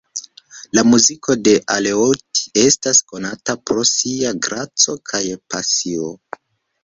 La 0.77 0.83
muziko 0.91 1.35
de 1.47 1.51
Aleotti 1.73 2.47
estas 2.61 3.01
konata 3.11 3.55
pro 3.69 3.85
sia 3.91 4.33
graco 4.47 4.95
kaj 5.11 5.23
pasio. 5.55 6.11